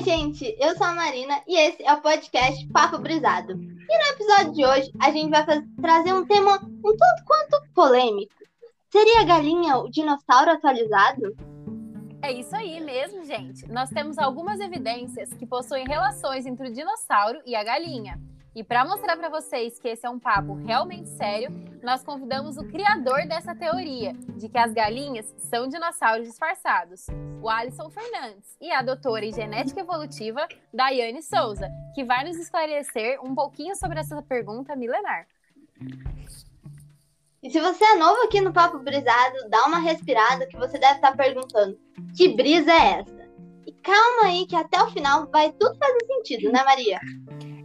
Oi, 0.00 0.04
gente, 0.04 0.56
eu 0.58 0.74
sou 0.78 0.86
a 0.86 0.94
Marina 0.94 1.42
e 1.46 1.58
esse 1.58 1.82
é 1.82 1.92
o 1.92 2.00
podcast 2.00 2.66
Papo 2.68 2.96
Brisado. 2.96 3.52
E 3.52 3.98
no 3.98 4.14
episódio 4.14 4.52
de 4.54 4.64
hoje 4.64 4.90
a 4.98 5.10
gente 5.10 5.28
vai 5.28 5.44
fazer, 5.44 5.68
trazer 5.78 6.14
um 6.14 6.24
tema 6.24 6.56
um 6.56 6.96
tanto 6.96 7.24
quanto 7.26 7.62
polêmico. 7.74 8.32
Seria 8.90 9.20
a 9.20 9.24
galinha 9.24 9.76
o 9.76 9.90
dinossauro 9.90 10.52
atualizado? 10.52 11.36
É 12.22 12.32
isso 12.32 12.56
aí 12.56 12.80
mesmo, 12.80 13.26
gente. 13.26 13.70
Nós 13.70 13.90
temos 13.90 14.16
algumas 14.16 14.58
evidências 14.58 15.34
que 15.34 15.44
possuem 15.44 15.86
relações 15.86 16.46
entre 16.46 16.68
o 16.68 16.72
dinossauro 16.72 17.42
e 17.44 17.54
a 17.54 17.62
galinha. 17.62 18.18
E 18.56 18.64
para 18.64 18.86
mostrar 18.86 19.18
para 19.18 19.28
vocês 19.28 19.78
que 19.78 19.88
esse 19.88 20.06
é 20.06 20.08
um 20.08 20.18
papo 20.18 20.54
realmente 20.54 21.10
sério, 21.10 21.50
nós 21.82 22.02
convidamos 22.02 22.56
o 22.56 22.64
criador 22.64 23.26
dessa 23.26 23.54
teoria, 23.54 24.12
de 24.36 24.48
que 24.48 24.58
as 24.58 24.72
galinhas 24.72 25.34
são 25.38 25.68
dinossauros 25.68 26.26
disfarçados, 26.26 27.06
o 27.42 27.48
Alisson 27.48 27.90
Fernandes, 27.90 28.56
e 28.60 28.70
a 28.70 28.82
doutora 28.82 29.24
em 29.24 29.32
genética 29.32 29.80
evolutiva, 29.80 30.46
Daiane 30.72 31.22
Souza, 31.22 31.70
que 31.94 32.04
vai 32.04 32.24
nos 32.24 32.36
esclarecer 32.36 33.18
um 33.24 33.34
pouquinho 33.34 33.74
sobre 33.74 33.98
essa 33.98 34.20
pergunta 34.22 34.76
milenar. 34.76 35.26
E 37.42 37.50
se 37.50 37.58
você 37.58 37.82
é 37.84 37.96
novo 37.96 38.22
aqui 38.22 38.40
no 38.40 38.52
Papo 38.52 38.78
Brisado, 38.78 39.48
dá 39.48 39.64
uma 39.64 39.78
respirada 39.78 40.46
que 40.46 40.58
você 40.58 40.78
deve 40.78 40.96
estar 40.96 41.16
perguntando: 41.16 41.78
que 42.14 42.28
brisa 42.28 42.70
é 42.70 43.00
essa? 43.00 43.30
E 43.66 43.72
calma 43.72 44.26
aí 44.26 44.46
que 44.46 44.56
até 44.56 44.82
o 44.82 44.90
final 44.90 45.26
vai 45.30 45.50
tudo 45.52 45.78
fazer 45.78 46.04
sentido, 46.06 46.52
né, 46.52 46.62
Maria? 46.64 47.00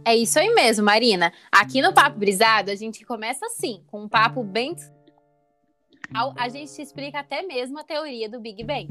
É 0.08 0.14
isso 0.14 0.38
aí 0.38 0.54
mesmo, 0.54 0.84
Marina. 0.84 1.32
Aqui 1.50 1.82
no 1.82 1.92
Papo 1.92 2.16
Brisado, 2.16 2.70
a 2.70 2.76
gente 2.76 3.04
começa 3.04 3.44
assim, 3.46 3.82
com 3.88 4.04
um 4.04 4.08
papo 4.08 4.44
bem. 4.44 4.76
A 6.36 6.48
gente 6.48 6.72
te 6.72 6.80
explica 6.80 7.18
até 7.18 7.42
mesmo 7.42 7.76
a 7.80 7.82
teoria 7.82 8.28
do 8.28 8.38
Big 8.38 8.62
Bang. 8.62 8.86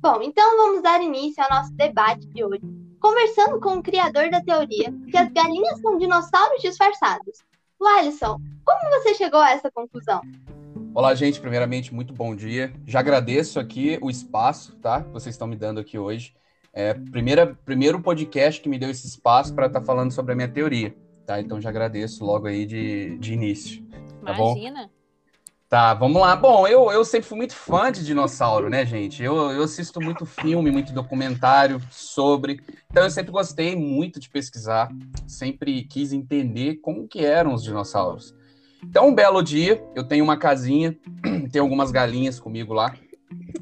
Bom, 0.00 0.22
então 0.22 0.56
vamos 0.56 0.80
dar 0.80 1.02
início 1.02 1.42
ao 1.42 1.50
nosso 1.50 1.72
debate 1.72 2.24
de 2.28 2.44
hoje 2.44 2.79
conversando 3.00 3.58
com 3.58 3.78
o 3.78 3.82
criador 3.82 4.30
da 4.30 4.42
teoria 4.42 4.92
que 5.10 5.16
as 5.16 5.32
galinhas 5.32 5.80
são 5.80 5.96
dinossauros 5.96 6.60
disfarçados. 6.60 7.42
O 7.80 7.86
Alisson, 7.86 8.38
como 8.64 8.90
você 8.90 9.14
chegou 9.14 9.40
a 9.40 9.52
essa 9.52 9.70
conclusão? 9.70 10.20
Olá, 10.94 11.14
gente. 11.14 11.40
Primeiramente, 11.40 11.94
muito 11.94 12.12
bom 12.12 12.36
dia. 12.36 12.72
Já 12.86 13.00
agradeço 13.00 13.58
aqui 13.58 13.98
o 14.02 14.10
espaço, 14.10 14.76
tá? 14.76 15.02
Que 15.02 15.10
vocês 15.10 15.34
estão 15.34 15.48
me 15.48 15.56
dando 15.56 15.80
aqui 15.80 15.98
hoje. 15.98 16.34
É 16.72 16.92
primeira, 16.92 17.56
primeiro 17.64 18.00
podcast 18.00 18.60
que 18.60 18.68
me 18.68 18.78
deu 18.78 18.90
esse 18.90 19.06
espaço 19.06 19.54
para 19.54 19.66
estar 19.66 19.80
tá 19.80 19.86
falando 19.86 20.12
sobre 20.12 20.32
a 20.32 20.36
minha 20.36 20.48
teoria, 20.48 20.94
tá? 21.26 21.40
Então 21.40 21.60
já 21.60 21.70
agradeço 21.70 22.24
logo 22.24 22.46
aí 22.46 22.66
de, 22.66 23.18
de 23.18 23.32
início. 23.32 23.82
Tá 24.24 24.34
Imagina. 24.34 24.82
Bom? 24.82 24.99
Tá, 25.70 25.94
vamos 25.94 26.20
lá. 26.20 26.34
Bom, 26.34 26.66
eu, 26.66 26.90
eu 26.90 27.04
sempre 27.04 27.28
fui 27.28 27.38
muito 27.38 27.54
fã 27.54 27.92
de 27.92 28.04
dinossauro, 28.04 28.68
né, 28.68 28.84
gente? 28.84 29.22
Eu, 29.22 29.52
eu 29.52 29.62
assisto 29.62 30.00
muito 30.00 30.26
filme, 30.26 30.68
muito 30.68 30.92
documentário 30.92 31.80
sobre. 31.92 32.60
Então 32.90 33.04
eu 33.04 33.10
sempre 33.10 33.30
gostei 33.30 33.76
muito 33.76 34.18
de 34.18 34.28
pesquisar, 34.28 34.90
sempre 35.28 35.84
quis 35.84 36.12
entender 36.12 36.80
como 36.82 37.06
que 37.06 37.24
eram 37.24 37.54
os 37.54 37.62
dinossauros. 37.62 38.34
Então, 38.82 39.10
um 39.10 39.14
belo 39.14 39.40
dia, 39.42 39.80
eu 39.94 40.02
tenho 40.02 40.24
uma 40.24 40.36
casinha, 40.36 40.98
tem 41.52 41.60
algumas 41.60 41.92
galinhas 41.92 42.40
comigo 42.40 42.74
lá, 42.74 42.92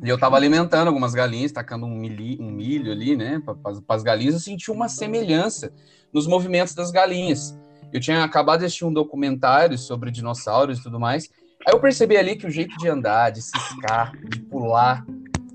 e 0.03 0.09
eu 0.09 0.19
tava 0.19 0.37
alimentando 0.37 0.89
algumas 0.89 1.13
galinhas, 1.13 1.53
tacando 1.53 1.85
um, 1.85 1.95
milho, 1.95 2.43
um 2.43 2.51
milho 2.51 2.91
ali, 2.91 3.17
né, 3.17 3.43
para 3.45 3.55
as 3.95 4.03
galinhas, 4.03 4.33
eu 4.33 4.41
senti 4.41 4.71
uma 4.71 4.89
semelhança 4.89 5.71
nos 6.11 6.27
movimentos 6.27 6.75
das 6.75 6.91
galinhas. 6.91 7.55
Eu 7.93 8.01
tinha 8.01 8.25
acabado 8.25 8.61
de 8.61 8.65
assistir 8.65 8.87
um 8.87 8.93
documentário 8.93 9.77
sobre 9.77 10.11
dinossauros 10.11 10.79
e 10.79 10.83
tudo 10.83 10.99
mais, 10.99 11.29
Aí 11.69 11.75
eu 11.75 11.81
percebi 11.81 12.17
ali 12.17 12.35
que 12.35 12.47
o 12.47 12.51
jeito 12.51 12.75
de 12.79 12.89
andar, 12.89 13.29
de 13.29 13.43
ciscar, 13.43 14.17
de 14.27 14.41
pular, 14.41 15.05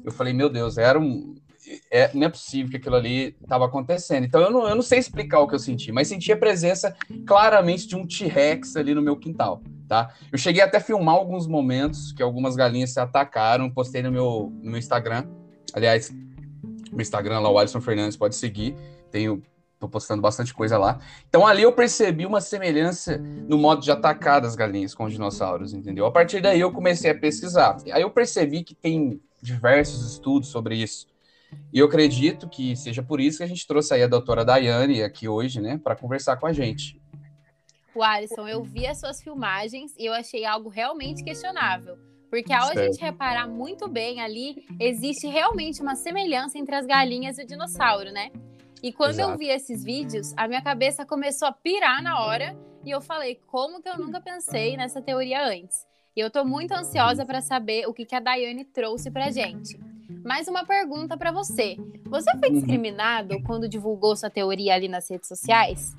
eu 0.05 0.11
falei, 0.11 0.31
meu 0.31 0.47
Deus, 0.47 0.77
era 0.77 0.99
um. 0.99 1.33
É, 1.89 2.13
não 2.13 2.27
é 2.27 2.29
possível 2.29 2.69
que 2.69 2.77
aquilo 2.77 2.95
ali 2.95 3.35
estava 3.41 3.65
acontecendo. 3.65 4.23
Então 4.23 4.39
eu 4.39 4.51
não, 4.51 4.67
eu 4.67 4.75
não 4.75 4.83
sei 4.83 4.99
explicar 4.99 5.39
o 5.39 5.47
que 5.47 5.55
eu 5.55 5.59
senti, 5.59 5.91
mas 5.91 6.07
senti 6.07 6.31
a 6.31 6.37
presença 6.37 6.95
claramente 7.25 7.87
de 7.87 7.95
um 7.95 8.05
T-Rex 8.05 8.75
ali 8.75 8.93
no 8.93 9.01
meu 9.01 9.17
quintal, 9.17 9.63
tá? 9.87 10.13
Eu 10.31 10.37
cheguei 10.37 10.61
até 10.61 10.77
a 10.77 10.81
filmar 10.81 11.15
alguns 11.15 11.47
momentos 11.47 12.11
que 12.11 12.21
algumas 12.21 12.55
galinhas 12.55 12.91
se 12.91 12.99
atacaram, 12.99 13.67
postei 13.71 14.03
no 14.03 14.11
meu, 14.11 14.53
no 14.61 14.69
meu 14.69 14.77
Instagram. 14.77 15.25
Aliás, 15.73 16.11
meu 16.91 17.01
Instagram 17.01 17.39
lá, 17.39 17.49
o 17.49 17.57
Alisson 17.57 17.81
Fernandes, 17.81 18.15
pode 18.15 18.35
seguir. 18.35 18.75
Tenho 19.09 19.41
Tô 19.83 19.89
postando 19.89 20.21
bastante 20.21 20.53
coisa 20.53 20.77
lá. 20.77 20.97
Então 21.27 21.45
ali 21.45 21.61
eu 21.61 21.73
percebi 21.73 22.25
uma 22.25 22.39
semelhança 22.39 23.17
no 23.17 23.57
modo 23.57 23.81
de 23.81 23.91
atacar 23.91 24.39
das 24.39 24.55
galinhas 24.55 24.95
com 24.95 25.03
os 25.03 25.11
dinossauros, 25.11 25.73
entendeu? 25.73 26.05
A 26.05 26.11
partir 26.11 26.39
daí 26.39 26.61
eu 26.61 26.71
comecei 26.71 27.11
a 27.11 27.15
pesquisar. 27.19 27.75
Aí 27.91 28.01
eu 28.01 28.09
percebi 28.09 28.63
que 28.63 28.73
tem 28.73 29.21
diversos 29.41 30.09
estudos 30.09 30.47
sobre 30.47 30.77
isso. 30.77 31.05
E 31.73 31.79
eu 31.79 31.87
acredito 31.87 32.47
que 32.47 32.77
seja 32.77 33.03
por 33.03 33.19
isso 33.19 33.39
que 33.39 33.43
a 33.43 33.47
gente 33.47 33.67
trouxe 33.67 33.93
aí 33.93 34.01
a 34.01 34.07
doutora 34.07 34.45
Daiane 34.45 35.03
aqui 35.03 35.27
hoje, 35.27 35.59
né, 35.59 35.77
para 35.83 35.97
conversar 35.97 36.37
com 36.37 36.47
a 36.47 36.53
gente. 36.53 36.97
O 37.93 38.01
Alisson, 38.01 38.47
eu 38.47 38.63
vi 38.63 38.87
as 38.87 39.01
suas 39.01 39.21
filmagens 39.21 39.93
e 39.99 40.05
eu 40.05 40.13
achei 40.13 40.45
algo 40.45 40.69
realmente 40.69 41.25
questionável. 41.25 41.97
Porque 42.29 42.53
ao 42.53 42.67
certo. 42.67 42.79
a 42.79 42.83
gente 42.85 43.01
reparar 43.01 43.49
muito 43.49 43.89
bem 43.89 44.21
ali, 44.21 44.65
existe 44.79 45.27
realmente 45.27 45.81
uma 45.81 45.95
semelhança 45.97 46.57
entre 46.57 46.73
as 46.73 46.85
galinhas 46.85 47.37
e 47.37 47.43
o 47.43 47.45
dinossauro, 47.45 48.13
né? 48.13 48.31
E 48.83 48.91
quando 48.91 49.11
Exato. 49.11 49.31
eu 49.31 49.37
vi 49.37 49.47
esses 49.47 49.81
vídeos, 49.81 50.33
a 50.35 50.45
minha 50.45 50.61
cabeça 50.61 51.05
começou 51.05 51.47
a 51.47 51.53
pirar 51.53 52.03
na 52.03 52.19
hora 52.19 52.53
e 52.85 52.91
eu 52.91 52.99
falei, 52.99 53.39
como 53.47 53.81
que 53.81 53.87
eu 53.87 53.97
nunca 53.97 54.19
pensei 54.19 54.75
nessa 54.75 55.01
teoria 55.01 55.47
antes? 55.47 55.87
E 56.13 56.19
eu 56.19 56.29
tô 56.29 56.43
muito 56.43 56.73
ansiosa 56.73 57.25
para 57.25 57.41
saber 57.41 57.87
o 57.87 57.93
que, 57.93 58.05
que 58.05 58.13
a 58.13 58.19
Daiane 58.19 58.65
trouxe 58.65 59.09
pra 59.09 59.31
gente. 59.31 59.79
Mais 60.25 60.49
uma 60.49 60.65
pergunta 60.65 61.15
para 61.15 61.31
você. 61.31 61.77
Você 62.07 62.29
foi 62.37 62.49
uhum. 62.49 62.55
discriminado 62.55 63.41
quando 63.43 63.69
divulgou 63.69 64.17
sua 64.17 64.29
teoria 64.29 64.73
ali 64.73 64.89
nas 64.89 65.09
redes 65.09 65.29
sociais? 65.29 65.95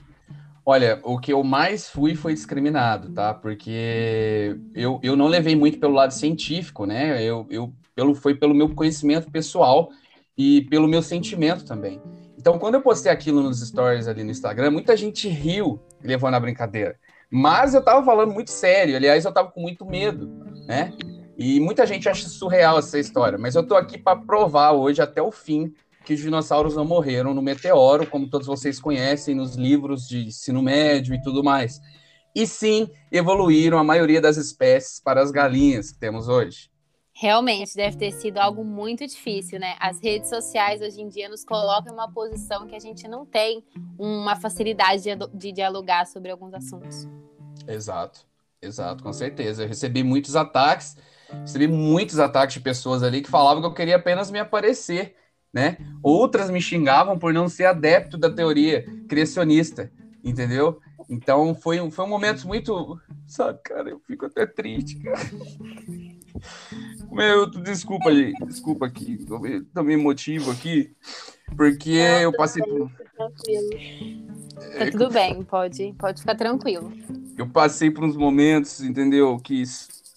Olha, 0.66 1.00
o 1.02 1.18
que 1.18 1.32
eu 1.32 1.42
mais 1.42 1.88
fui 1.88 2.14
foi 2.14 2.34
discriminado, 2.34 3.10
tá? 3.14 3.32
Porque 3.32 4.58
eu, 4.74 5.00
eu 5.02 5.16
não 5.16 5.26
levei 5.26 5.56
muito 5.56 5.78
pelo 5.78 5.94
lado 5.94 6.12
científico, 6.12 6.84
né? 6.84 7.22
Eu, 7.22 7.46
eu 7.48 7.72
pelo, 7.94 8.14
foi 8.14 8.34
pelo 8.34 8.54
meu 8.54 8.74
conhecimento 8.74 9.30
pessoal 9.30 9.90
e 10.36 10.62
pelo 10.68 10.86
meu 10.86 11.02
sentimento 11.02 11.64
também. 11.64 11.98
Então, 12.44 12.58
quando 12.58 12.74
eu 12.74 12.82
postei 12.82 13.10
aquilo 13.10 13.42
nos 13.42 13.66
stories 13.66 14.06
ali 14.06 14.22
no 14.22 14.30
Instagram, 14.30 14.70
muita 14.70 14.94
gente 14.94 15.26
riu 15.30 15.80
levando 16.02 16.34
a 16.34 16.40
brincadeira. 16.40 16.94
Mas 17.30 17.72
eu 17.72 17.82
tava 17.82 18.04
falando 18.04 18.34
muito 18.34 18.50
sério, 18.50 18.94
aliás, 18.94 19.24
eu 19.24 19.32
tava 19.32 19.50
com 19.50 19.62
muito 19.62 19.86
medo, 19.86 20.26
né? 20.66 20.92
E 21.38 21.58
muita 21.58 21.86
gente 21.86 22.06
acha 22.06 22.28
surreal 22.28 22.78
essa 22.78 22.98
história, 22.98 23.38
mas 23.38 23.54
eu 23.54 23.66
tô 23.66 23.74
aqui 23.74 23.96
para 23.96 24.18
provar 24.18 24.72
hoje 24.72 25.00
até 25.00 25.22
o 25.22 25.32
fim 25.32 25.72
que 26.04 26.12
os 26.12 26.20
dinossauros 26.20 26.76
não 26.76 26.84
morreram 26.84 27.32
no 27.32 27.40
meteoro, 27.40 28.06
como 28.06 28.28
todos 28.28 28.46
vocês 28.46 28.78
conhecem 28.78 29.34
nos 29.34 29.54
livros 29.54 30.06
de 30.06 30.26
ensino 30.26 30.60
médio 30.60 31.14
e 31.14 31.22
tudo 31.22 31.42
mais. 31.42 31.80
E 32.36 32.46
sim, 32.46 32.90
evoluíram 33.10 33.78
a 33.78 33.84
maioria 33.84 34.20
das 34.20 34.36
espécies 34.36 35.00
para 35.00 35.22
as 35.22 35.30
galinhas 35.30 35.92
que 35.92 35.98
temos 35.98 36.28
hoje. 36.28 36.73
Realmente 37.16 37.76
deve 37.76 37.96
ter 37.96 38.10
sido 38.10 38.38
algo 38.38 38.64
muito 38.64 39.06
difícil, 39.06 39.60
né? 39.60 39.76
As 39.78 40.00
redes 40.00 40.28
sociais 40.28 40.80
hoje 40.80 41.00
em 41.00 41.08
dia 41.08 41.28
nos 41.28 41.44
colocam 41.44 41.92
em 41.92 41.94
uma 41.94 42.10
posição 42.10 42.66
que 42.66 42.74
a 42.74 42.80
gente 42.80 43.06
não 43.06 43.24
tem 43.24 43.64
uma 43.96 44.34
facilidade 44.34 45.04
de, 45.32 45.52
dialogar 45.52 46.08
sobre 46.08 46.32
alguns 46.32 46.52
assuntos. 46.52 47.08
Exato, 47.68 48.26
exato, 48.60 49.04
com 49.04 49.12
certeza. 49.12 49.62
Eu 49.62 49.68
recebi 49.68 50.02
muitos 50.02 50.34
ataques, 50.34 50.96
recebi 51.30 51.68
muitos 51.68 52.18
ataques 52.18 52.54
de 52.54 52.60
pessoas 52.60 53.04
ali 53.04 53.22
que 53.22 53.30
falavam 53.30 53.62
que 53.62 53.68
eu 53.68 53.74
queria 53.74 53.94
apenas 53.94 54.28
me 54.28 54.40
aparecer, 54.40 55.14
né? 55.52 55.76
Outras 56.02 56.50
me 56.50 56.60
xingavam 56.60 57.16
por 57.16 57.32
não 57.32 57.48
ser 57.48 57.66
adepto 57.66 58.18
da 58.18 58.28
teoria 58.28 58.84
criacionista, 59.08 59.88
entendeu? 60.24 60.80
Então 61.08 61.54
foi, 61.54 61.90
foi 61.92 62.04
um 62.04 62.08
momento 62.08 62.44
muito. 62.48 63.00
Sabe, 63.24 63.60
cara, 63.62 63.88
eu 63.88 64.00
fico 64.00 64.26
até 64.26 64.46
triste, 64.46 64.98
cara. 64.98 65.20
Meu, 67.14 67.46
desculpa, 67.46 68.12
gente. 68.12 68.44
Desculpa 68.44 68.86
aqui. 68.86 69.24
Tô 69.26 69.38
meio 69.82 69.98
emotivo 69.98 70.50
aqui. 70.50 70.94
Porque 71.56 71.98
Não, 71.98 72.20
eu 72.20 72.32
passei 72.32 72.62
por. 72.62 72.90
Tá 73.16 73.30
tudo 74.90 75.10
bem, 75.10 75.42
pode, 75.44 75.94
pode 75.98 76.20
ficar 76.20 76.34
tranquilo. 76.34 76.92
Eu 77.36 77.48
passei 77.48 77.90
por 77.90 78.04
uns 78.04 78.16
momentos, 78.16 78.80
entendeu? 78.80 79.38
Que 79.38 79.62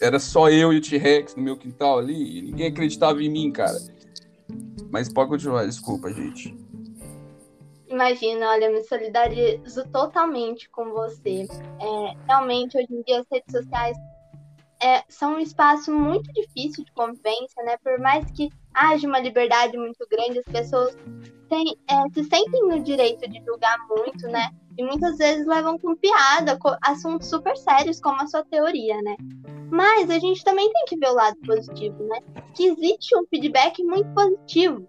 era 0.01 0.19
só 0.19 0.49
eu 0.49 0.73
e 0.73 0.77
o 0.77 0.81
T-Rex 0.81 1.35
no 1.35 1.44
meu 1.44 1.57
quintal 1.57 1.99
ali. 1.99 2.39
E 2.39 2.41
ninguém 2.41 2.67
acreditava 2.67 3.21
em 3.21 3.29
mim, 3.29 3.51
cara. 3.51 3.77
Mas 4.89 5.11
pode 5.11 5.29
continuar, 5.29 5.65
desculpa, 5.65 6.11
gente. 6.11 6.55
Imagina, 7.88 8.50
olha, 8.50 8.69
me 8.69 8.83
solidarizo 8.83 9.88
totalmente 9.91 10.69
com 10.69 10.91
você. 10.91 11.47
É, 11.79 12.17
realmente, 12.27 12.77
hoje 12.77 12.88
em 12.91 13.01
dia, 13.01 13.21
as 13.21 13.27
redes 13.31 13.51
sociais 13.51 13.97
é, 14.81 15.03
são 15.09 15.35
um 15.35 15.39
espaço 15.39 15.91
muito 15.91 16.31
difícil 16.33 16.83
de 16.83 16.91
convivência, 16.94 17.63
né? 17.63 17.77
Por 17.83 18.00
mais 18.00 18.29
que 18.31 18.50
age 18.74 19.07
uma 19.07 19.19
liberdade 19.19 19.77
muito 19.77 20.06
grande, 20.09 20.39
as 20.39 20.45
pessoas 20.45 20.95
têm, 21.50 21.77
é, 21.89 22.09
se 22.13 22.24
sentem 22.24 22.68
no 22.68 22.81
direito 22.81 23.27
de 23.29 23.44
julgar 23.44 23.77
muito, 23.88 24.27
né? 24.27 24.50
E 24.77 24.83
muitas 24.83 25.18
vezes 25.18 25.47
levam 25.47 25.77
com 25.79 25.95
piada 25.95 26.57
assuntos 26.83 27.27
super 27.27 27.57
sérios, 27.57 28.00
como 28.00 28.21
a 28.21 28.27
sua 28.27 28.44
teoria, 28.45 29.01
né? 29.01 29.15
Mas 29.71 30.09
a 30.09 30.19
gente 30.19 30.44
também 30.44 30.71
tem 30.71 30.85
que 30.85 30.97
ver 30.97 31.09
o 31.09 31.15
lado 31.15 31.38
positivo, 31.45 32.03
né? 32.03 32.19
Que 32.53 32.68
existe 32.68 33.18
um 33.18 33.25
feedback 33.27 33.83
muito 33.83 34.13
positivo. 34.13 34.88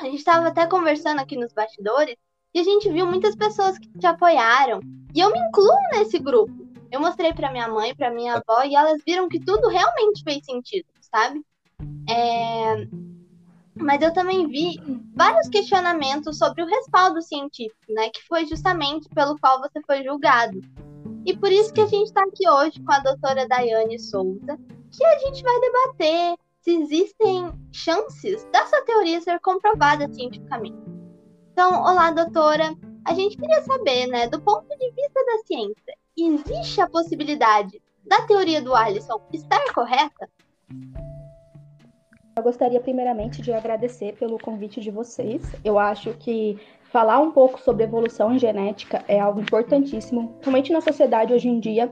A 0.00 0.04
gente 0.04 0.18
estava 0.18 0.46
até 0.46 0.66
conversando 0.66 1.20
aqui 1.20 1.36
nos 1.36 1.52
bastidores 1.52 2.14
e 2.54 2.60
a 2.60 2.62
gente 2.62 2.88
viu 2.90 3.06
muitas 3.06 3.34
pessoas 3.34 3.76
que 3.78 3.88
te 3.98 4.06
apoiaram. 4.06 4.80
E 5.14 5.20
eu 5.20 5.32
me 5.32 5.38
incluo 5.38 5.74
nesse 5.92 6.18
grupo. 6.18 6.67
Eu 6.90 7.00
mostrei 7.00 7.32
para 7.32 7.52
minha 7.52 7.68
mãe, 7.68 7.94
para 7.94 8.10
minha 8.10 8.34
avó, 8.34 8.62
e 8.64 8.74
elas 8.74 9.02
viram 9.06 9.28
que 9.28 9.38
tudo 9.38 9.68
realmente 9.68 10.22
fez 10.22 10.44
sentido, 10.44 10.86
sabe? 11.00 11.44
É... 12.08 12.88
Mas 13.80 14.02
eu 14.02 14.12
também 14.12 14.48
vi 14.48 14.80
vários 15.14 15.48
questionamentos 15.48 16.38
sobre 16.38 16.62
o 16.62 16.66
respaldo 16.66 17.22
científico, 17.22 17.92
né? 17.92 18.10
Que 18.10 18.26
foi 18.26 18.46
justamente 18.46 19.08
pelo 19.10 19.38
qual 19.38 19.60
você 19.60 19.80
foi 19.86 20.02
julgado. 20.02 20.60
E 21.24 21.36
por 21.36 21.52
isso 21.52 21.72
que 21.72 21.80
a 21.80 21.86
gente 21.86 22.06
está 22.06 22.22
aqui 22.22 22.48
hoje 22.48 22.80
com 22.80 22.92
a 22.92 23.00
doutora 23.00 23.46
Daiane 23.46 23.98
Souza, 23.98 24.58
que 24.90 25.04
a 25.04 25.18
gente 25.18 25.42
vai 25.42 25.60
debater 25.60 26.36
se 26.60 26.70
existem 26.70 27.52
chances 27.72 28.44
dessa 28.52 28.82
teoria 28.84 29.20
ser 29.20 29.38
comprovada 29.40 30.12
cientificamente. 30.12 30.76
Então, 31.52 31.82
olá, 31.82 32.10
doutora. 32.10 32.74
A 33.04 33.14
gente 33.14 33.36
queria 33.36 33.62
saber, 33.62 34.06
né, 34.06 34.28
do 34.28 34.40
ponto 34.40 34.68
de 34.68 34.90
vista 34.90 35.24
da 35.24 35.38
ciência, 35.46 35.97
existe 36.26 36.80
a 36.80 36.88
possibilidade 36.88 37.80
da 38.04 38.22
teoria 38.22 38.60
do 38.62 38.74
Alisson 38.74 39.20
estar 39.32 39.72
correta? 39.72 40.28
Eu 42.36 42.42
gostaria 42.42 42.80
primeiramente 42.80 43.42
de 43.42 43.52
agradecer 43.52 44.14
pelo 44.16 44.38
convite 44.38 44.80
de 44.80 44.90
vocês. 44.90 45.42
Eu 45.64 45.78
acho 45.78 46.14
que 46.14 46.56
falar 46.84 47.18
um 47.18 47.32
pouco 47.32 47.60
sobre 47.60 47.84
evolução 47.84 48.38
genética 48.38 49.04
é 49.08 49.18
algo 49.18 49.40
importantíssimo, 49.40 50.28
principalmente 50.28 50.72
na 50.72 50.80
sociedade 50.80 51.32
hoje 51.32 51.48
em 51.48 51.58
dia, 51.58 51.90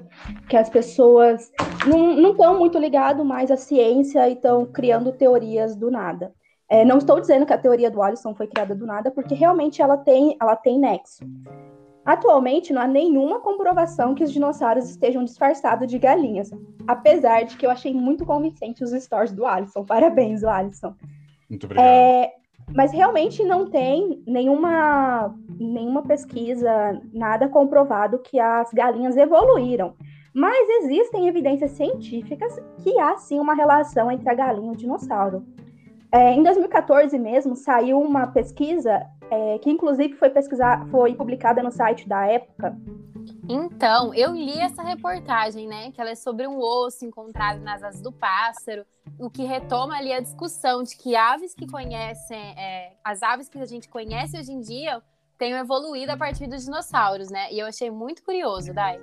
que 0.48 0.56
as 0.56 0.70
pessoas 0.70 1.50
não 1.86 2.30
estão 2.30 2.58
muito 2.58 2.78
ligadas 2.78 3.26
mais 3.26 3.50
à 3.50 3.56
ciência 3.56 4.28
e 4.28 4.34
estão 4.34 4.64
criando 4.64 5.12
teorias 5.12 5.74
do 5.74 5.90
nada. 5.90 6.32
É, 6.68 6.84
não 6.84 6.98
estou 6.98 7.20
dizendo 7.20 7.46
que 7.46 7.52
a 7.52 7.58
teoria 7.58 7.90
do 7.90 8.02
Alisson 8.02 8.34
foi 8.34 8.46
criada 8.46 8.74
do 8.74 8.86
nada, 8.86 9.10
porque 9.10 9.34
realmente 9.34 9.82
ela 9.82 9.96
tem, 9.96 10.36
ela 10.40 10.56
tem 10.56 10.78
nexo. 10.78 11.24
Atualmente, 12.06 12.72
não 12.72 12.80
há 12.80 12.86
nenhuma 12.86 13.40
comprovação 13.40 14.14
que 14.14 14.22
os 14.22 14.32
dinossauros 14.32 14.88
estejam 14.88 15.24
disfarçados 15.24 15.88
de 15.88 15.98
galinhas, 15.98 16.50
apesar 16.86 17.42
de 17.42 17.56
que 17.56 17.66
eu 17.66 17.70
achei 17.70 17.92
muito 17.92 18.24
convincente 18.24 18.84
os 18.84 18.92
stories 18.92 19.32
do 19.32 19.44
Alisson. 19.44 19.84
Parabéns, 19.84 20.44
Alisson. 20.44 20.94
Muito 21.50 21.64
obrigado. 21.64 21.84
É, 21.84 22.32
mas 22.72 22.92
realmente 22.92 23.42
não 23.42 23.68
tem 23.68 24.22
nenhuma, 24.24 25.34
nenhuma 25.58 26.02
pesquisa, 26.02 27.00
nada 27.12 27.48
comprovado 27.48 28.20
que 28.20 28.38
as 28.38 28.72
galinhas 28.72 29.16
evoluíram. 29.16 29.94
Mas 30.32 30.68
existem 30.84 31.26
evidências 31.26 31.72
científicas 31.72 32.56
que 32.84 32.96
há 33.00 33.16
sim 33.16 33.40
uma 33.40 33.54
relação 33.54 34.12
entre 34.12 34.28
a 34.28 34.34
galinha 34.34 34.68
e 34.68 34.74
o 34.74 34.76
dinossauro. 34.76 35.44
É, 36.12 36.32
em 36.32 36.42
2014 36.42 37.18
mesmo, 37.18 37.56
saiu 37.56 38.00
uma 38.00 38.26
pesquisa 38.28 39.06
é, 39.30 39.58
que 39.58 39.70
inclusive 39.70 40.14
foi 40.14 40.30
pesquisar, 40.30 40.86
foi 40.90 41.14
publicada 41.14 41.62
no 41.62 41.70
site 41.70 42.08
da 42.08 42.26
época. 42.26 42.76
Então, 43.48 44.14
eu 44.14 44.32
li 44.32 44.58
essa 44.58 44.82
reportagem, 44.82 45.66
né? 45.66 45.90
Que 45.92 46.00
ela 46.00 46.10
é 46.10 46.14
sobre 46.14 46.46
um 46.46 46.58
osso 46.58 47.04
encontrado 47.04 47.60
nas 47.60 47.82
asas 47.82 48.00
do 48.00 48.12
pássaro, 48.12 48.84
o 49.18 49.30
que 49.30 49.44
retoma 49.44 49.96
ali 49.96 50.12
a 50.12 50.20
discussão 50.20 50.82
de 50.82 50.96
que 50.96 51.14
aves 51.14 51.54
que 51.54 51.66
conhecem, 51.66 52.38
é, 52.56 52.92
as 53.04 53.22
aves 53.22 53.48
que 53.48 53.58
a 53.58 53.66
gente 53.66 53.88
conhece 53.88 54.38
hoje 54.38 54.52
em 54.52 54.60
dia, 54.60 55.02
tenham 55.38 55.58
evoluído 55.58 56.12
a 56.12 56.16
partir 56.16 56.46
dos 56.46 56.64
dinossauros, 56.64 57.30
né? 57.30 57.52
E 57.52 57.58
eu 57.58 57.66
achei 57.66 57.90
muito 57.90 58.22
curioso, 58.22 58.72
Dai. 58.72 59.00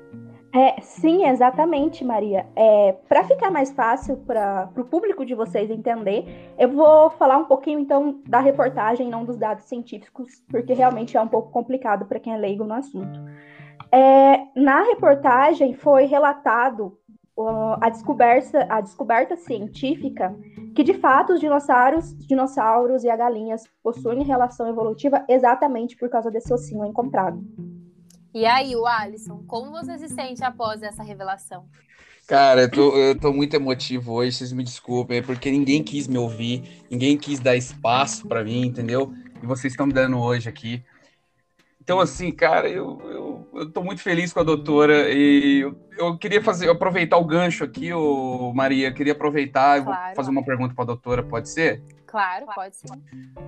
É, 0.56 0.80
sim, 0.82 1.26
exatamente, 1.26 2.06
Maria. 2.06 2.46
É, 2.56 2.92
para 3.10 3.24
ficar 3.24 3.50
mais 3.50 3.72
fácil 3.72 4.18
para 4.18 4.70
o 4.78 4.84
público 4.84 5.26
de 5.26 5.34
vocês 5.34 5.72
entender, 5.72 6.54
eu 6.60 6.70
vou 6.70 7.10
falar 7.10 7.40
um 7.40 7.46
pouquinho 7.46 7.80
então 7.80 8.22
da 8.28 8.40
reportagem, 8.40 9.10
não 9.10 9.26
dos 9.26 9.36
dados 9.36 9.66
científicos, 9.66 10.44
porque 10.52 10.74
realmente 10.74 11.18
é 11.18 11.22
um 11.22 11.28
pouco 11.28 11.50
complicado 11.50 12.06
para 12.06 12.20
quem 12.20 12.34
é 12.34 12.38
leigo 12.38 12.66
no 12.66 12.76
assunto. 12.76 13.20
É, 13.92 14.46
na 14.56 14.84
reportagem 14.84 15.74
foi 15.74 16.06
relatado 16.06 17.00
uh, 17.36 17.78
a, 17.82 17.90
descoberta, 17.90 18.68
a 18.70 18.80
descoberta 18.80 19.36
científica 19.36 20.36
que 20.76 20.84
de 20.84 20.94
fato 20.94 21.34
os 21.34 21.40
dinossauros, 21.40 22.16
dinossauros 22.28 23.04
e 23.04 23.10
a 23.10 23.16
galinhas 23.16 23.64
possuem 23.82 24.24
relação 24.24 24.68
evolutiva 24.68 25.26
exatamente 25.28 25.98
por 25.98 26.10
causa 26.10 26.30
desse 26.30 26.54
ossinho 26.54 26.86
encontrado. 26.86 27.44
E 28.34 28.46
aí, 28.46 28.76
o 28.76 28.88
Alisson, 28.88 29.44
como 29.48 29.72
você 29.72 29.98
se 30.00 30.10
sente 30.10 30.44
após 30.44 30.82
essa 30.82 31.04
revelação? 31.04 31.68
Cara, 32.28 32.62
eu 32.62 32.72
tô, 32.72 32.98
eu 32.98 33.20
tô 33.20 33.32
muito 33.32 33.54
emotivo 33.54 34.14
hoje, 34.14 34.38
vocês 34.38 34.52
me 34.52 34.64
desculpem, 34.64 35.18
é 35.18 35.22
porque 35.22 35.52
ninguém 35.52 35.84
quis 35.84 36.08
me 36.08 36.18
ouvir, 36.18 36.84
ninguém 36.90 37.18
quis 37.18 37.40
dar 37.40 37.56
espaço 37.56 38.28
para 38.28 38.44
mim, 38.44 38.66
entendeu? 38.66 39.14
E 39.42 39.46
vocês 39.46 39.74
estão 39.74 39.86
me 39.86 39.94
dando 39.94 40.18
hoje 40.18 40.50
aqui. 40.50 40.84
Então, 41.80 42.00
assim, 42.00 42.32
cara, 42.32 42.70
eu, 42.70 43.00
eu, 43.04 43.50
eu 43.54 43.70
tô 43.70 43.84
muito 43.84 44.02
feliz 44.02 44.32
com 44.32 44.40
a 44.40 44.44
doutora 44.44 45.12
e 45.12 45.60
eu, 45.60 45.78
eu 45.98 46.18
queria 46.18 46.42
fazer, 46.42 46.70
aproveitar 46.70 47.18
o 47.18 47.26
gancho 47.26 47.64
aqui, 47.64 47.94
ô 47.94 48.54
Maria, 48.54 48.94
queria 48.94 49.12
aproveitar 49.12 49.82
e 49.82 49.84
claro. 49.84 50.16
fazer 50.16 50.30
uma 50.32 50.46
pergunta 50.46 50.74
para 50.74 50.86
a 50.86 50.88
doutora, 50.88 51.22
pode 51.22 51.50
ser? 51.50 51.84
Claro, 52.08 52.46
pode 52.56 52.78
ser. 52.78 52.88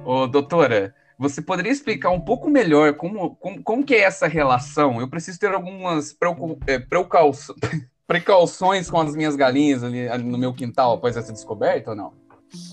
Ô, 0.04 0.28
doutora, 0.28 0.94
você 1.18 1.42
poderia 1.42 1.72
explicar 1.72 2.10
um 2.10 2.20
pouco 2.20 2.50
melhor 2.50 2.94
como, 2.96 3.36
como, 3.36 3.64
como 3.64 3.84
que 3.84 3.96
é 3.96 4.02
essa 4.02 4.28
relação? 4.28 5.00
Eu 5.00 5.10
preciso 5.10 5.40
ter 5.40 5.54
algumas 5.54 6.16
é, 6.68 6.80
precauções 8.08 8.90
com 8.90 9.00
as 9.00 9.16
minhas 9.16 9.36
galinhas 9.36 9.84
ali, 9.84 10.08
ali, 10.08 10.24
no 10.24 10.38
meu 10.38 10.54
quintal 10.54 10.94
após 10.94 11.18
essa 11.18 11.34
descoberta 11.34 11.92
ou 11.92 11.96
não? 11.96 12.14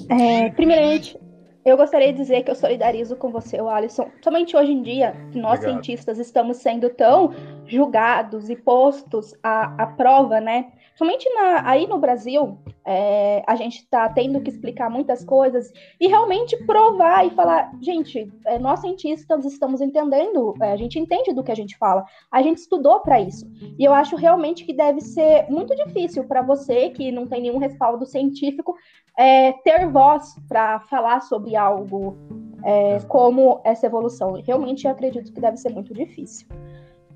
É, 0.09 0.51
primeiramente, 0.51 1.19
eu 1.65 1.77
gostaria 1.77 2.13
de 2.13 2.19
dizer 2.19 2.43
que 2.43 2.51
eu 2.51 2.55
solidarizo 2.57 3.17
com 3.17 3.31
você, 3.31 3.59
Alisson. 3.59 4.11
Somente 4.23 4.57
hoje 4.57 4.73
em 4.73 4.83
dia, 4.83 5.15
nós 5.33 5.59
Obrigado. 5.59 5.61
cientistas 5.61 6.19
estamos 6.19 6.57
sendo 6.57 6.91
tão 6.91 7.33
julgados 7.67 8.51
e 8.51 8.57
postos 8.57 9.35
à, 9.43 9.83
à 9.83 9.87
prova, 9.87 10.41
né? 10.41 10.73
Somente 10.97 11.29
na, 11.31 11.69
aí 11.69 11.87
no 11.87 11.99
Brasil, 11.99 12.59
é, 12.85 13.43
a 13.47 13.55
gente 13.55 13.79
está 13.79 14.09
tendo 14.09 14.41
que 14.41 14.51
explicar 14.51 14.91
muitas 14.91 15.25
coisas 15.25 15.73
e 16.01 16.09
realmente 16.09 16.57
provar 16.65 17.27
e 17.27 17.31
falar, 17.31 17.73
gente, 17.81 18.31
é, 18.47 18.59
nós 18.59 18.81
cientistas 18.81 19.45
estamos 19.45 19.81
entendendo, 19.81 20.55
é, 20.61 20.73
a 20.73 20.77
gente 20.77 20.99
entende 20.99 21.33
do 21.33 21.43
que 21.43 21.53
a 21.53 21.55
gente 21.55 21.77
fala, 21.77 22.05
a 22.31 22.43
gente 22.43 22.59
estudou 22.59 23.01
para 23.01 23.21
isso. 23.21 23.47
E 23.79 23.85
eu 23.85 23.95
acho 23.95 24.17
realmente 24.17 24.65
que 24.65 24.73
deve 24.73 25.01
ser 25.01 25.47
muito 25.49 25.75
difícil 25.77 26.25
para 26.25 26.43
você, 26.43 26.91
que 26.91 27.13
não 27.13 27.27
tem 27.27 27.43
nenhum 27.43 27.59
respaldo 27.59 28.05
científico, 28.05 28.77
é, 29.17 29.53
ter 29.53 29.89
voz 29.89 30.35
para 30.49 30.81
falar 30.81 31.21
sobre 31.21 31.55
algo 31.55 32.17
é, 32.65 32.99
como 33.09 33.61
essa 33.65 33.87
evolução. 33.87 34.41
Realmente 34.45 34.87
eu 34.87 34.91
acredito 34.91 35.33
que 35.33 35.41
deve 35.41 35.57
ser 35.57 35.71
muito 35.71 35.95
difícil. 35.95 36.49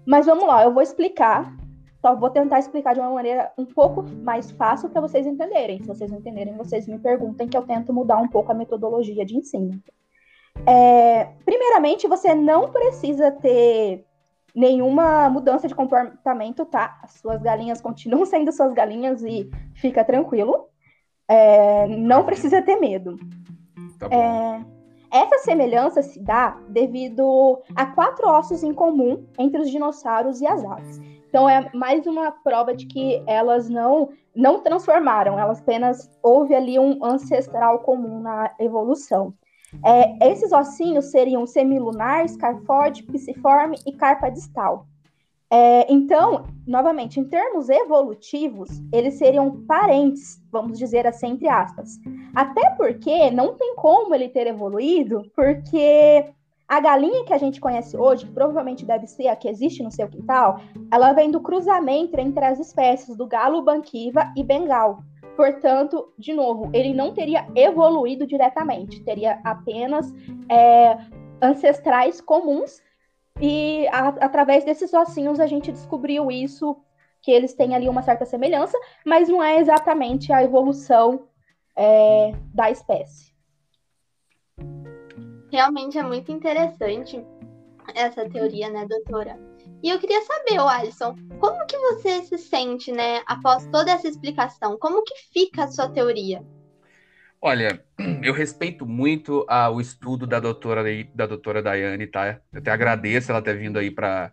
Mas 0.07 0.27
vamos 0.27 0.47
lá, 0.47 0.63
eu 0.63 0.73
vou 0.73 0.83
explicar 0.83 1.53
só 2.07 2.15
vou 2.15 2.31
tentar 2.31 2.61
explicar 2.61 2.95
de 2.95 3.01
uma 3.01 3.11
maneira 3.11 3.51
um 3.59 3.67
pouco 3.67 4.05
mais 4.23 4.53
fácil 4.53 4.89
para 4.89 5.01
vocês 5.01 5.27
entenderem. 5.27 5.81
Se 5.81 5.89
vocês 5.89 6.09
não 6.09 6.19
entenderem, 6.19 6.55
vocês 6.57 6.87
me 6.87 7.01
perguntem 7.01 7.49
que 7.49 7.57
eu 7.57 7.63
tento 7.63 7.93
mudar 7.93 8.19
um 8.19 8.29
pouco 8.29 8.53
a 8.53 8.55
metodologia 8.55 9.27
de 9.27 9.37
ensino. 9.37 9.83
É, 10.65 11.25
primeiramente, 11.45 12.07
você 12.07 12.33
não 12.33 12.71
precisa 12.71 13.33
ter 13.33 14.05
nenhuma 14.55 15.29
mudança 15.29 15.67
de 15.67 15.75
comportamento, 15.75 16.65
tá? 16.65 16.97
As 17.03 17.15
suas 17.15 17.43
galinhas 17.43 17.81
continuam 17.81 18.25
sendo 18.25 18.53
suas 18.53 18.73
galinhas 18.73 19.25
e 19.25 19.51
fica 19.75 20.05
tranquilo. 20.05 20.69
É, 21.27 21.89
não 21.89 22.25
precisa 22.25 22.63
ter 22.63 22.77
medo. 22.77 23.19
Tá 23.99 24.07
é, 24.13 24.65
essa 25.11 25.39
semelhança 25.39 26.03
se 26.03 26.23
dá 26.23 26.57
devido 26.69 27.61
a 27.75 27.87
quatro 27.87 28.29
ossos 28.29 28.63
em 28.63 28.73
comum 28.73 29.27
entre 29.37 29.61
os 29.61 29.69
dinossauros 29.69 30.41
e 30.41 30.47
as 30.47 30.65
aves. 30.65 31.16
Então 31.29 31.49
é 31.49 31.71
mais 31.75 32.07
uma 32.07 32.31
prova 32.31 32.75
de 32.75 32.87
que 32.87 33.23
elas 33.27 33.69
não 33.69 34.11
não 34.35 34.61
transformaram, 34.61 35.39
elas 35.39 35.61
apenas 35.61 36.11
houve 36.23 36.55
ali 36.55 36.79
um 36.79 37.03
ancestral 37.03 37.79
comum 37.79 38.21
na 38.21 38.55
evolução. 38.59 39.33
É, 39.85 40.31
esses 40.31 40.53
ossinhos 40.53 41.07
seriam 41.07 41.47
semilunar, 41.47 42.29
scarfode, 42.29 43.03
pisiforme 43.03 43.79
e 43.87 43.93
carpa 43.93 44.29
distal. 44.29 44.87
É, 45.51 45.91
então, 45.93 46.45
novamente, 46.67 47.21
em 47.21 47.25
termos 47.25 47.69
evolutivos, 47.69 48.69
eles 48.93 49.15
seriam 49.15 49.65
parentes, 49.65 50.43
vamos 50.51 50.79
dizer 50.79 51.07
assim, 51.07 51.29
entre 51.29 51.49
aspas. 51.49 51.99
Até 52.35 52.71
porque 52.71 53.31
não 53.31 53.55
tem 53.55 53.75
como 53.77 54.15
ele 54.15 54.29
ter 54.29 54.49
evoluído, 54.49 55.31
porque 55.35 56.27
a 56.69 56.81
galinha 56.81 57.25
que 57.25 57.33
a 57.33 57.39
gente 57.39 57.61
conhece 57.61 57.97
hoje, 57.97 58.27
que 58.27 58.33
provavelmente 58.33 58.85
deve 58.85 59.07
ser 59.07 59.29
a 59.29 59.37
que 59.37 59.49
existe 59.49 59.83
no 59.83 59.91
seu 59.91 60.09
quintal, 60.09 60.61
ela 60.91 61.13
vem 61.13 61.31
do 61.31 61.41
cruzamento 61.41 62.19
entre 62.19 62.45
as 62.45 62.59
espécies 62.59 63.17
do 63.17 63.27
galo 63.27 63.63
banquiva 63.63 64.33
e 64.37 64.43
bengal. 64.43 65.03
Portanto, 65.37 66.13
de 66.19 66.33
novo, 66.33 66.71
ele 66.73 66.95
não 66.95 67.13
teria 67.13 67.47
evoluído 67.55 68.27
diretamente, 68.27 69.05
teria 69.05 69.39
apenas 69.45 70.13
é, 70.49 70.97
ancestrais 71.41 72.21
comuns 72.21 72.83
e 73.41 73.87
a, 73.89 74.09
através 74.09 74.65
desses 74.65 74.93
ossinhos 74.95 75.39
a 75.39 75.47
gente 75.47 75.71
descobriu 75.71 76.31
isso, 76.31 76.77
que 77.21 77.31
eles 77.31 77.55
têm 77.55 77.75
ali 77.75 77.89
uma 77.89 78.03
certa 78.03 78.25
semelhança, 78.25 78.79
mas 79.05 79.29
não 79.29 79.43
é 79.43 79.59
exatamente 79.59 80.33
a 80.33 80.43
evolução 80.43 81.27
é, 81.77 82.33
da 82.55 82.71
espécie. 82.71 83.36
Realmente 85.57 85.97
é 85.97 86.03
muito 86.03 86.31
interessante 86.31 87.25
essa 87.95 88.29
teoria, 88.29 88.69
né, 88.69 88.87
doutora? 88.87 89.41
E 89.83 89.89
eu 89.89 89.99
queria 89.99 90.21
saber, 90.21 90.59
Alisson, 90.59 91.17
como 91.41 91.65
que 91.65 91.79
você 91.79 92.23
se 92.25 92.37
sente, 92.37 92.93
né, 92.93 93.23
após 93.25 93.67
toda 93.69 93.91
essa 93.91 94.07
explicação? 94.07 94.77
Como 94.79 95.03
que 95.03 95.15
fica 95.33 95.65
a 95.65 95.69
sua 95.69 95.89
teoria? 95.89 96.45
Olha, 97.41 97.83
eu 98.23 98.35
respeito 98.35 98.85
muito 98.85 99.47
ah, 99.49 99.71
o 99.71 99.81
estudo 99.81 100.27
da 100.27 100.39
doutora, 100.41 100.83
da 101.15 101.25
doutora 101.27 101.63
Daiane, 101.63 102.07
tá? 102.07 102.39
Eu 102.53 102.59
até 102.59 102.71
agradeço 102.71 103.31
ela 103.31 103.41
ter 103.41 103.57
vindo 103.57 103.79
aí 103.79 103.91
para 103.91 104.31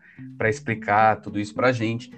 explicar 0.49 1.21
tudo 1.21 1.39
isso 1.39 1.55
para 1.55 1.69
a 1.69 1.71
gente. 1.71 2.11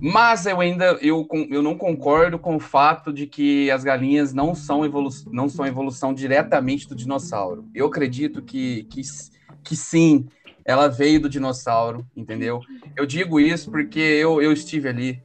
Mas 0.00 0.46
eu 0.46 0.60
ainda 0.60 0.98
eu, 1.00 1.26
eu 1.50 1.62
não 1.62 1.76
concordo 1.76 2.38
com 2.38 2.56
o 2.56 2.60
fato 2.60 3.12
de 3.12 3.26
que 3.26 3.70
as 3.70 3.82
galinhas 3.82 4.32
não 4.32 4.54
são, 4.54 4.84
evolu 4.84 5.10
não 5.30 5.48
são 5.48 5.66
evolução 5.66 6.14
diretamente 6.14 6.88
do 6.88 6.94
dinossauro. 6.94 7.68
Eu 7.74 7.86
acredito 7.86 8.42
que, 8.42 8.84
que, 8.84 9.02
que 9.64 9.76
sim, 9.76 10.26
ela 10.64 10.88
veio 10.88 11.20
do 11.20 11.28
dinossauro, 11.28 12.06
entendeu? 12.16 12.60
Eu 12.96 13.06
digo 13.06 13.40
isso 13.40 13.70
porque 13.70 13.98
eu, 13.98 14.40
eu 14.40 14.52
estive 14.52 14.88
ali, 14.88 15.22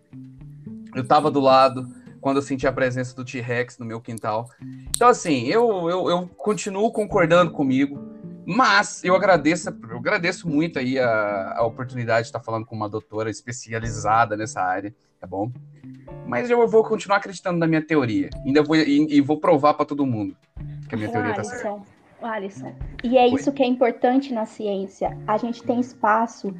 eu 0.95 1.03
estava 1.03 1.29
do 1.29 1.39
lado, 1.39 1.87
quando 2.23 2.37
eu 2.37 2.41
senti 2.41 2.65
a 2.65 2.71
presença 2.71 3.13
do 3.13 3.25
T-Rex 3.25 3.77
no 3.77 3.85
meu 3.85 3.99
quintal. 3.99 4.49
Então, 4.95 5.09
assim, 5.09 5.45
eu, 5.47 5.89
eu, 5.89 6.09
eu, 6.09 6.27
continuo 6.37 6.89
concordando 6.91 7.51
comigo, 7.51 8.12
mas 8.45 9.03
eu 9.03 9.15
agradeço, 9.15 9.69
eu 9.69 9.97
agradeço 9.97 10.49
muito 10.49 10.79
aí 10.79 10.99
a, 10.99 11.55
a 11.57 11.65
oportunidade 11.65 12.23
de 12.23 12.27
estar 12.27 12.39
falando 12.39 12.65
com 12.65 12.75
uma 12.75 12.89
doutora 12.89 13.29
especializada 13.29 14.35
nessa 14.35 14.61
área, 14.61 14.93
tá 15.19 15.27
bom? 15.27 15.51
Mas 16.27 16.49
eu 16.49 16.67
vou 16.67 16.83
continuar 16.83 17.17
acreditando 17.17 17.59
na 17.59 17.67
minha 17.67 17.81
teoria. 17.81 18.29
Ainda 18.45 18.63
vou, 18.63 18.75
e, 18.75 19.07
e 19.09 19.21
vou 19.21 19.39
provar 19.39 19.73
para 19.73 19.85
todo 19.85 20.05
mundo 20.05 20.35
que 20.87 20.95
a 20.95 20.97
minha 20.97 21.11
teoria 21.11 21.31
está 21.31 21.43
certa. 21.43 21.81
Alisson, 22.21 22.73
e 23.03 23.17
é 23.17 23.27
isso 23.27 23.51
que 23.51 23.61
é 23.61 23.65
importante 23.65 24.33
na 24.33 24.45
ciência. 24.45 25.17
A 25.27 25.37
gente 25.37 25.61
tem 25.61 25.79
espaço 25.79 26.55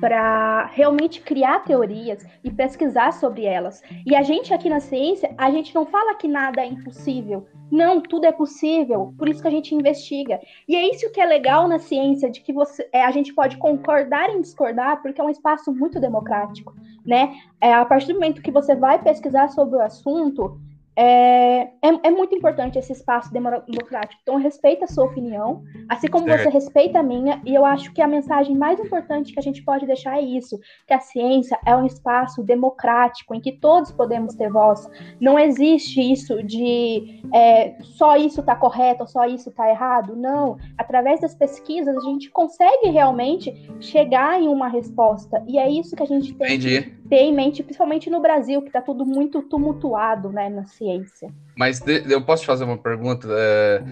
para 0.00 0.66
realmente 0.66 1.20
criar 1.20 1.60
teorias 1.60 2.26
e 2.44 2.50
pesquisar 2.50 3.12
sobre 3.12 3.44
elas. 3.44 3.82
E 4.04 4.14
a 4.14 4.22
gente 4.22 4.52
aqui 4.52 4.68
na 4.68 4.80
ciência, 4.80 5.34
a 5.38 5.50
gente 5.50 5.74
não 5.74 5.86
fala 5.86 6.14
que 6.14 6.28
nada 6.28 6.60
é 6.60 6.66
impossível. 6.66 7.46
Não, 7.70 8.00
tudo 8.00 8.26
é 8.26 8.32
possível. 8.32 9.14
Por 9.18 9.28
isso 9.28 9.42
que 9.42 9.48
a 9.48 9.50
gente 9.50 9.74
investiga. 9.74 10.40
E 10.68 10.76
é 10.76 10.88
isso 10.90 11.10
que 11.10 11.20
é 11.20 11.26
legal 11.26 11.66
na 11.66 11.78
ciência, 11.78 12.30
de 12.30 12.40
que 12.40 12.52
você, 12.52 12.88
é, 12.92 13.04
a 13.04 13.10
gente 13.10 13.34
pode 13.34 13.56
concordar 13.56 14.30
em 14.30 14.40
discordar, 14.40 15.02
porque 15.02 15.20
é 15.20 15.24
um 15.24 15.30
espaço 15.30 15.72
muito 15.72 15.98
democrático, 15.98 16.74
né? 17.04 17.34
É, 17.60 17.72
a 17.72 17.84
partir 17.84 18.08
do 18.08 18.14
momento 18.14 18.42
que 18.42 18.50
você 18.50 18.74
vai 18.74 19.02
pesquisar 19.02 19.48
sobre 19.48 19.76
o 19.76 19.82
assunto, 19.82 20.60
é, 20.96 21.68
é, 21.82 21.88
é, 22.04 22.10
muito 22.10 22.34
importante 22.34 22.78
esse 22.78 22.92
espaço 22.92 23.30
democrático. 23.30 24.20
Então, 24.22 24.36
respeita 24.36 24.86
a 24.86 24.88
sua 24.88 25.04
opinião, 25.04 25.62
assim 25.90 26.08
como 26.08 26.26
você 26.26 26.48
respeita 26.48 27.00
a 27.00 27.02
minha, 27.02 27.40
e 27.44 27.54
eu 27.54 27.66
acho 27.66 27.92
que 27.92 28.00
a 28.00 28.08
mensagem 28.08 28.56
mais 28.56 28.80
importante 28.80 29.32
que 29.32 29.38
a 29.38 29.42
gente 29.42 29.62
pode 29.62 29.86
deixar 29.86 30.18
é 30.18 30.22
isso: 30.22 30.58
que 30.86 30.94
a 30.94 31.00
ciência 31.00 31.58
é 31.66 31.76
um 31.76 31.84
espaço 31.84 32.42
democrático 32.42 33.34
em 33.34 33.40
que 33.40 33.52
todos 33.52 33.92
podemos 33.92 34.34
ter 34.34 34.50
voz. 34.50 34.88
Não 35.20 35.38
existe 35.38 36.00
isso 36.00 36.42
de 36.42 37.20
é, 37.34 37.76
só 37.82 38.16
isso 38.16 38.40
está 38.40 38.56
correto 38.56 39.02
ou 39.02 39.06
só 39.06 39.26
isso 39.26 39.50
está 39.50 39.68
errado. 39.68 40.16
Não. 40.16 40.56
Através 40.78 41.20
das 41.20 41.34
pesquisas, 41.34 41.94
a 41.94 42.00
gente 42.00 42.30
consegue 42.30 42.88
realmente 42.88 43.52
chegar 43.80 44.40
em 44.40 44.48
uma 44.48 44.68
resposta. 44.68 45.44
E 45.46 45.58
é 45.58 45.68
isso 45.68 45.94
que 45.94 46.02
a 46.02 46.06
gente 46.06 46.34
tem 46.34 46.56
Entendi. 46.56 46.96
Ter 47.06 47.22
em 47.22 47.34
mente, 47.34 47.62
principalmente 47.62 48.10
no 48.10 48.20
Brasil, 48.20 48.60
que 48.60 48.68
está 48.68 48.80
tudo 48.80 49.04
muito 49.04 49.42
tumultuado 49.42 50.30
né, 50.30 50.48
na 50.48 50.64
ciência. 50.64 51.30
Mas 51.56 51.80
de, 51.80 52.12
eu 52.12 52.24
posso 52.24 52.42
te 52.42 52.46
fazer 52.46 52.64
uma 52.64 52.78
pergunta, 52.78 53.28
é, 53.30 53.82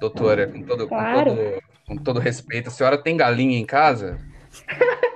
doutora, 0.00 0.46
com 0.48 0.62
todo, 0.62 0.88
claro. 0.88 1.30
com, 1.30 1.36
todo, 1.36 1.62
com 1.86 1.96
todo 1.96 2.20
respeito. 2.20 2.68
A 2.68 2.72
senhora 2.72 2.98
tem 2.98 3.16
galinha 3.16 3.58
em 3.58 3.66
casa? 3.66 4.18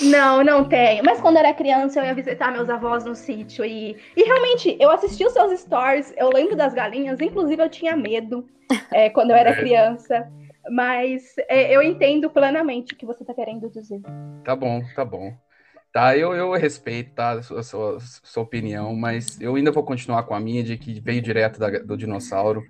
Não, 0.00 0.44
não 0.44 0.64
tenho. 0.68 1.02
Mas 1.04 1.20
quando 1.20 1.38
era 1.38 1.52
criança, 1.54 2.00
eu 2.00 2.04
ia 2.04 2.14
visitar 2.14 2.52
meus 2.52 2.68
avós 2.68 3.04
no 3.04 3.14
sítio. 3.14 3.64
E, 3.64 3.96
e 4.16 4.22
realmente, 4.22 4.76
eu 4.78 4.90
assisti 4.90 5.24
os 5.24 5.32
seus 5.32 5.58
stories, 5.60 6.12
eu 6.16 6.30
lembro 6.30 6.54
das 6.54 6.74
galinhas, 6.74 7.20
inclusive 7.20 7.62
eu 7.62 7.68
tinha 7.68 7.96
medo 7.96 8.46
é, 8.92 9.08
quando 9.10 9.30
eu 9.30 9.36
era 9.36 9.50
é. 9.50 9.56
criança. 9.56 10.30
Mas 10.70 11.34
é, 11.48 11.74
eu 11.74 11.82
entendo 11.82 12.28
plenamente 12.28 12.92
o 12.92 12.96
que 12.96 13.06
você 13.06 13.22
está 13.22 13.32
querendo 13.32 13.70
dizer. 13.70 14.00
Tá 14.44 14.54
bom, 14.54 14.82
tá 14.94 15.04
bom. 15.04 15.32
Tá, 15.96 16.14
eu, 16.14 16.34
eu 16.34 16.52
respeito 16.52 17.14
tá, 17.14 17.32
a 17.32 17.42
sua, 17.42 17.62
sua, 17.62 17.98
sua, 18.22 18.42
opinião, 18.42 18.94
mas 18.94 19.40
eu 19.40 19.54
ainda 19.54 19.72
vou 19.72 19.82
continuar 19.82 20.24
com 20.24 20.34
a 20.34 20.38
minha 20.38 20.62
de 20.62 20.76
que 20.76 21.00
veio 21.00 21.22
direto 21.22 21.58
da, 21.58 21.70
do 21.70 21.96
dinossauro. 21.96 22.62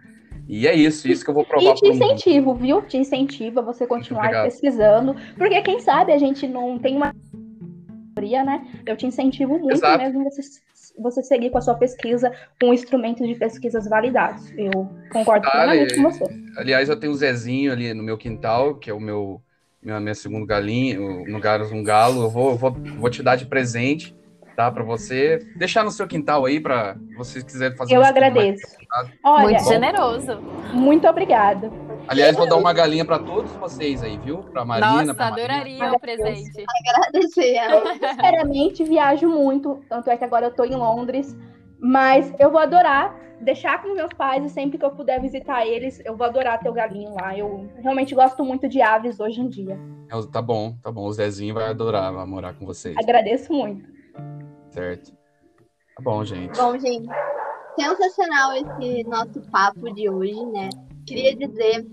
E 0.47 0.65
é 0.65 0.73
isso, 0.73 1.09
isso 1.09 1.25
que 1.25 1.31
eu 1.31 1.35
vou 1.35 1.45
provar. 1.45 1.73
E 1.73 1.75
te 1.75 1.89
incentivo, 1.89 2.53
mundo. 2.53 2.61
viu? 2.61 2.83
Te 2.83 2.97
incentivo 2.97 3.59
a 3.59 3.63
você 3.65 3.85
continuar 3.85 4.31
pesquisando, 4.45 5.17
porque 5.37 5.61
quem 5.63 5.81
sabe 5.81 6.13
a 6.13 6.19
gente 6.19 6.47
não 6.47 6.79
tem 6.79 6.97
uma 6.97 7.13
teoria, 8.15 8.45
né? 8.45 8.65
Eu 8.87 8.97
te 8.97 9.09
incentivo 9.09 9.59
muito 9.59 9.75
Exato. 9.75 10.05
mesmo 10.05 10.23
você, 10.23 10.43
você 10.97 11.21
seguir 11.25 11.51
com 11.51 11.59
a 11.59 11.63
sua 11.63 11.75
pesquisa 11.75 12.33
com 12.61 12.73
instrumentos 12.73 13.27
de 13.27 13.35
pesquisas 13.35 13.89
validados. 13.89 14.53
Eu 14.57 14.89
concordo 15.13 15.49
ah, 15.49 15.51
plenamente 15.51 15.97
com 15.97 16.03
você. 16.05 16.25
Aliás, 16.57 16.89
eu 16.89 16.97
tenho 16.97 17.13
o 17.13 17.17
Zezinho 17.17 17.73
ali 17.73 17.93
no 17.93 18.05
meu 18.05 18.17
quintal, 18.17 18.77
que 18.77 18.89
é 18.89 18.95
o 18.95 19.01
meu 19.01 19.43
minha, 19.83 20.01
minha 20.01 20.15
segunda 20.15 20.47
galinha, 20.47 20.99
no 20.99 21.41
caso 21.41 21.75
um 21.75 21.83
galo, 21.83 22.23
eu 22.23 22.31
vou, 22.31 22.57
vou, 22.57 22.73
vou 22.73 23.11
te 23.11 23.23
dar 23.23 23.37
de 23.37 23.47
presente, 23.47 24.17
tá? 24.57 24.71
Para 24.71 24.83
você 24.83 25.39
deixar 25.57 25.85
no 25.85 25.91
seu 25.91 26.07
quintal 26.07 26.45
aí, 26.45 26.59
para 26.59 26.97
vocês 27.17 27.45
quiserem 27.45 27.77
fazer. 27.77 27.95
Eu 27.95 28.05
agradeço. 28.05 28.67
Olha, 29.23 29.43
muito 29.43 29.65
generoso. 29.69 30.41
Muito 30.73 31.07
obrigada. 31.07 31.71
Aliás, 32.09 32.37
vou 32.37 32.49
dar 32.49 32.57
uma 32.57 32.73
galinha 32.73 33.05
para 33.05 33.19
todos 33.19 33.51
vocês 33.53 34.03
aí, 34.03 34.17
viu? 34.19 34.39
Para 34.39 34.65
Marina. 34.65 35.03
Nossa, 35.03 35.15
pra 35.15 35.27
adoraria 35.29 35.93
o 35.93 36.01
presente. 36.01 36.65
Agradecer. 36.89 37.57
Eu, 37.71 37.93
sinceramente, 37.95 38.85
viajo 38.85 39.29
muito, 39.29 39.83
tanto 39.89 40.09
é 40.09 40.17
que 40.17 40.25
agora 40.25 40.47
eu 40.47 40.51
tô 40.53 40.65
em 40.65 40.75
Londres, 40.75 41.37
mas 41.79 42.33
eu 42.39 42.51
vou 42.51 42.61
adorar 42.61 43.27
deixar 43.41 43.83
com 43.83 43.95
meus 43.95 44.13
pais 44.13 44.45
e 44.45 44.49
sempre 44.49 44.79
que 44.79 44.85
eu 44.85 44.91
puder 44.91 45.21
visitar 45.21 45.67
eles, 45.67 46.01
eu 46.05 46.17
vou 46.17 46.27
adorar 46.27 46.59
ter 46.59 46.69
o 46.69 46.73
galinho 46.73 47.15
lá. 47.15 47.37
Eu 47.37 47.69
realmente 47.79 48.15
gosto 48.15 48.45
muito 48.45 48.69
de 48.69 48.81
aves 48.81 49.21
hoje 49.21 49.41
em 49.41 49.49
dia. 49.49 49.79
É, 50.11 50.33
tá 50.33 50.41
bom, 50.41 50.77
tá 50.83 50.91
bom. 50.91 51.05
O 51.05 51.13
Zezinho 51.13 51.55
vai 51.55 51.69
adorar 51.69 52.13
vai 52.13 52.27
morar 52.27 52.55
com 52.55 52.65
vocês. 52.65 52.97
Agradeço 52.97 53.53
muito. 53.53 53.87
Certo. 54.71 55.13
Tá 55.97 56.03
bom, 56.03 56.25
gente. 56.25 56.57
Bom, 56.57 56.79
gente. 56.79 57.09
Sensacional 57.79 58.53
esse 58.55 59.05
nosso 59.05 59.41
papo 59.51 59.93
de 59.93 60.09
hoje, 60.09 60.45
né? 60.47 60.71
Queria 61.07 61.37
dizer 61.37 61.87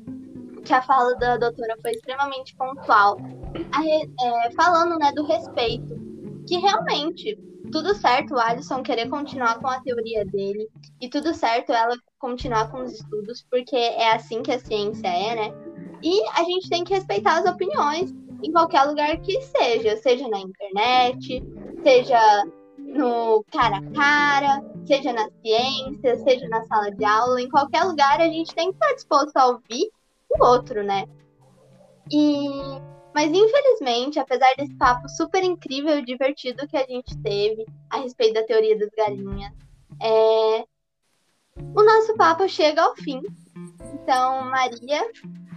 que 0.63 0.73
a 0.73 0.81
fala 0.81 1.13
da 1.17 1.37
doutora 1.37 1.75
foi 1.81 1.91
extremamente 1.91 2.55
pontual, 2.55 3.17
é, 3.19 4.51
falando 4.51 4.97
né, 4.97 5.11
do 5.11 5.25
respeito, 5.25 5.93
que 6.47 6.57
realmente 6.57 7.37
tudo 7.71 7.95
certo 7.95 8.33
o 8.33 8.39
Alisson 8.39 8.83
querer 8.83 9.09
continuar 9.09 9.59
com 9.59 9.67
a 9.67 9.79
teoria 9.79 10.25
dele 10.25 10.69
e 10.99 11.09
tudo 11.09 11.33
certo 11.33 11.71
ela 11.71 11.95
continuar 12.19 12.69
com 12.69 12.83
os 12.83 12.93
estudos, 12.93 13.45
porque 13.49 13.75
é 13.75 14.13
assim 14.13 14.41
que 14.41 14.51
a 14.51 14.59
ciência 14.59 15.07
é, 15.07 15.35
né? 15.35 15.53
E 16.01 16.21
a 16.29 16.43
gente 16.43 16.69
tem 16.69 16.83
que 16.83 16.93
respeitar 16.93 17.39
as 17.39 17.45
opiniões 17.45 18.13
em 18.43 18.51
qualquer 18.51 18.83
lugar 18.83 19.17
que 19.21 19.41
seja, 19.41 19.95
seja 19.97 20.27
na 20.27 20.39
internet, 20.39 21.43
seja 21.81 22.43
no 22.77 23.43
cara 23.51 23.77
a 23.77 23.91
cara, 23.91 24.63
seja 24.85 25.13
na 25.13 25.29
ciência, 25.41 26.17
seja 26.17 26.47
na 26.49 26.63
sala 26.65 26.91
de 26.91 27.05
aula, 27.05 27.41
em 27.41 27.49
qualquer 27.49 27.83
lugar 27.83 28.19
a 28.19 28.27
gente 28.27 28.53
tem 28.53 28.69
que 28.69 28.75
estar 28.75 28.93
disposto 28.93 29.37
a 29.37 29.47
ouvir 29.47 29.89
o 30.29 30.45
outro, 30.45 30.83
né? 30.83 31.05
E 32.11 32.47
mas 33.13 33.31
infelizmente, 33.31 34.19
apesar 34.19 34.55
desse 34.55 34.73
papo 34.75 35.07
super 35.09 35.43
incrível 35.43 35.99
e 35.99 36.05
divertido 36.05 36.67
que 36.67 36.77
a 36.77 36.85
gente 36.85 37.15
teve 37.21 37.65
a 37.89 37.97
respeito 37.97 38.33
da 38.33 38.43
teoria 38.43 38.77
das 38.77 38.89
galinhas, 38.89 39.53
é... 40.01 40.65
o 41.57 41.83
nosso 41.83 42.15
papo 42.15 42.47
chega 42.47 42.81
ao 42.81 42.95
fim. 42.95 43.21
Então, 43.93 44.41
Maria, 44.45 45.01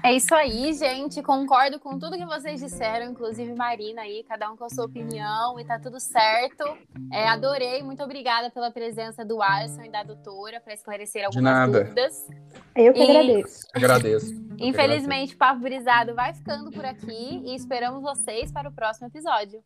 é 0.06 0.12
isso 0.14 0.34
aí, 0.34 0.72
gente. 0.72 1.20
Concordo 1.22 1.80
com 1.80 1.98
tudo 1.98 2.16
que 2.16 2.24
vocês 2.24 2.60
disseram, 2.60 3.10
inclusive 3.10 3.52
Marina 3.54 4.02
aí, 4.02 4.22
cada 4.22 4.50
um 4.50 4.56
com 4.56 4.64
a 4.64 4.70
sua 4.70 4.84
opinião 4.84 5.58
e 5.58 5.64
tá 5.64 5.80
tudo 5.80 5.98
certo. 5.98 6.64
É, 7.12 7.28
adorei, 7.28 7.82
muito 7.82 8.02
obrigada 8.02 8.48
pela 8.50 8.70
presença 8.70 9.24
do 9.24 9.42
Alisson 9.42 9.82
e 9.82 9.90
da 9.90 10.04
doutora 10.04 10.60
para 10.60 10.74
esclarecer 10.74 11.24
algumas 11.24 11.72
dúvidas. 11.72 12.26
Eu 12.76 12.92
que 12.92 13.00
e... 13.00 13.10
agradeço. 13.10 13.66
Agradeço. 13.74 14.46
Infelizmente, 14.58 15.34
o 15.34 15.38
Papo 15.38 15.60
Brisado 15.60 16.14
vai 16.14 16.32
ficando 16.32 16.70
por 16.70 16.84
aqui 16.84 17.42
e 17.44 17.54
esperamos 17.56 18.00
vocês 18.00 18.52
para 18.52 18.68
o 18.68 18.72
próximo 18.72 19.08
episódio. 19.08 19.62